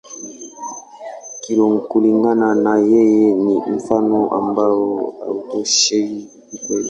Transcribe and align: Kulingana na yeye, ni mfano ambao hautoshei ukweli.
Kulingana 1.89 2.47
na 2.63 2.75
yeye, 2.91 3.25
ni 3.43 3.53
mfano 3.75 4.31
ambao 4.39 5.13
hautoshei 5.25 6.29
ukweli. 6.53 6.79